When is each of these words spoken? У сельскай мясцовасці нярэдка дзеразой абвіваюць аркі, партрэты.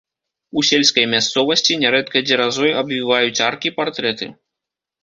У 0.61 0.63
сельскай 0.69 1.05
мясцовасці 1.13 1.79
нярэдка 1.83 2.17
дзеразой 2.31 2.75
абвіваюць 2.81 3.41
аркі, 3.51 3.79
партрэты. 3.79 4.35